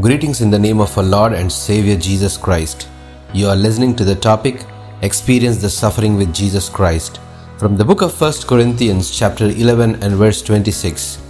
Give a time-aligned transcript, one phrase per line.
[0.00, 2.88] Greetings in the name of our Lord and Savior Jesus Christ.
[3.32, 4.64] You are listening to the topic
[5.02, 7.20] Experience the Suffering with Jesus Christ
[7.58, 11.22] from the book of 1 Corinthians, chapter 11 and verse 26.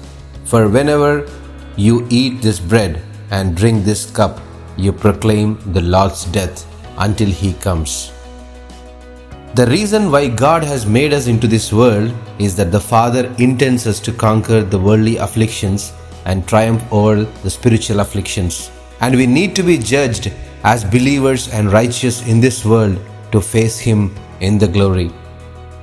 [0.47, 1.29] For whenever
[1.77, 4.41] you eat this bread and drink this cup,
[4.79, 8.13] you proclaim the Lord's death until he comes.
[9.57, 13.87] The reason why God has made us into this world is that the Father intends
[13.87, 15.93] us to conquer the worldly afflictions
[16.25, 18.71] and triumph over the spiritual afflictions.
[19.01, 22.99] And we need to be judged as believers and righteous in this world
[23.33, 25.11] to face Him in the glory.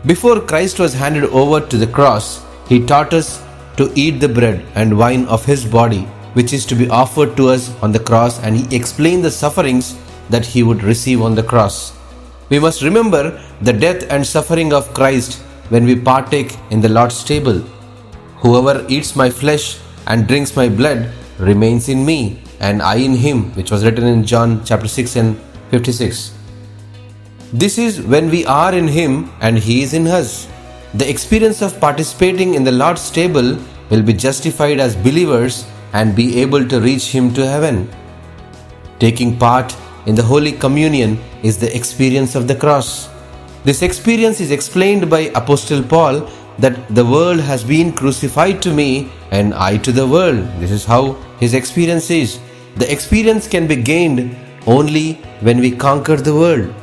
[0.06, 3.44] Before Christ was handed over to the cross, He taught us
[3.78, 6.02] to eat the bread and wine of His body,
[6.34, 9.98] which is to be offered to us on the cross, and He explained the sufferings
[10.30, 11.96] that He would receive on the cross.
[12.50, 17.24] We must remember the death and suffering of Christ when we partake in the Lord's
[17.24, 17.60] table.
[18.38, 19.80] Whoever eats my flesh
[20.12, 24.26] and drinks my blood remains in me, and I in him, which was written in
[24.26, 25.38] John chapter 6 and
[25.70, 26.34] 56.
[27.54, 30.48] This is when we are in him and he is in us.
[30.96, 33.58] The experience of participating in the Lord's table
[33.90, 37.90] will be justified as believers and be able to reach him to heaven.
[39.00, 39.76] Taking part
[40.08, 43.10] in the Holy Communion is the experience of the cross.
[43.64, 46.30] This experience is explained by Apostle Paul
[46.62, 50.40] that the world has been crucified to me and I to the world.
[50.60, 52.40] This is how his experience is.
[52.76, 54.36] The experience can be gained
[54.68, 56.74] only when we conquer the world.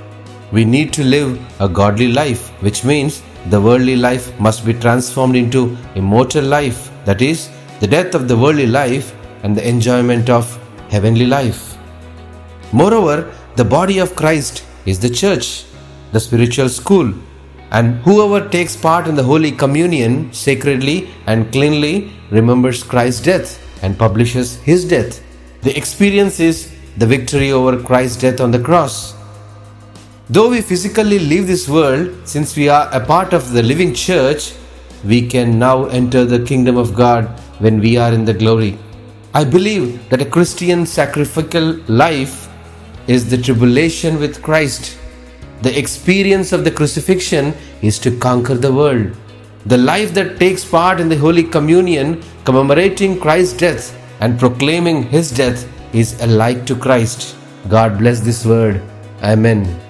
[0.51, 5.37] We need to live a godly life, which means the worldly life must be transformed
[5.37, 7.49] into immortal life, that is,
[7.81, 10.59] the death of the worldly life and the enjoyment of
[10.91, 11.77] heavenly life.
[12.73, 15.65] Moreover, the body of Christ is the church,
[16.13, 17.15] the spiritual school,
[17.71, 23.99] and whoever takes part in the Holy Communion sacredly and cleanly remembers Christ's death and
[23.99, 25.23] publishes his death.
[25.63, 29.15] The experience is the victory over Christ's death on the cross.
[30.31, 34.53] Though we physically leave this world, since we are a part of the living church,
[35.05, 37.27] we can now enter the kingdom of God
[37.61, 38.79] when we are in the glory.
[39.33, 42.49] I believe that a Christian sacrificial life
[43.07, 44.98] is the tribulation with Christ.
[45.63, 49.17] The experience of the crucifixion is to conquer the world.
[49.67, 55.31] The life that takes part in the Holy Communion, commemorating Christ's death and proclaiming His
[55.31, 57.37] death, is alike to Christ.
[57.69, 58.81] God bless this word.
[59.23, 59.88] Amen.